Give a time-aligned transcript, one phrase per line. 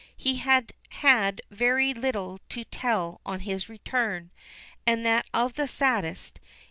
[0.17, 4.31] He had had very little to tell on his return,
[4.87, 6.39] and that of the saddest.